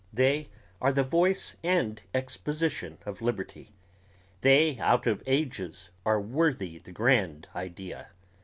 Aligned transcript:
They 0.11 0.49
are 0.81 0.91
the 0.91 1.03
voice 1.03 1.55
and 1.63 2.01
exposition 2.11 2.97
of 3.05 3.21
liberty. 3.21 3.75
They 4.41 4.79
out 4.79 5.05
of 5.05 5.21
ages 5.27 5.91
are 6.07 6.19
worthy 6.19 6.79
the 6.79 6.91
grand 6.91 7.47
idea... 7.55 8.07